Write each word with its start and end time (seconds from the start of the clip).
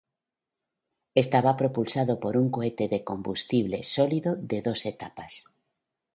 Estaba 1.23 1.57
propulsado 1.61 2.19
por 2.23 2.33
un 2.41 2.47
cohete 2.55 2.87
de 2.93 3.03
combustible 3.03 3.83
sólido 3.83 4.35
de 4.35 4.63
dos 4.67 4.79
etapas. 4.87 5.31